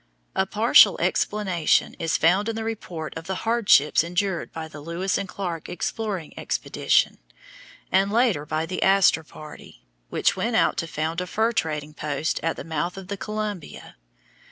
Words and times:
A 0.35 0.47
partial 0.47 0.99
explanation 0.99 1.93
is 1.99 2.17
found 2.17 2.49
in 2.49 2.55
the 2.55 2.63
report 2.63 3.15
of 3.15 3.27
the 3.27 3.45
hardships 3.45 4.03
endured 4.03 4.51
by 4.51 4.67
the 4.67 4.81
Lewis 4.81 5.15
and 5.15 5.29
Clark 5.29 5.69
exploring 5.69 6.33
expedition, 6.39 7.19
and 7.91 8.11
later 8.11 8.43
by 8.43 8.65
the 8.65 8.81
Astor 8.81 9.23
party, 9.23 9.83
which 10.09 10.35
went 10.35 10.55
out 10.55 10.75
to 10.77 10.87
found 10.87 11.21
a 11.21 11.27
fur 11.27 11.51
trading 11.51 11.93
post 11.93 12.39
at 12.41 12.55
the 12.55 12.63
mouth 12.63 12.97
of 12.97 13.09
the 13.09 13.15
Columbia. 13.17 13.95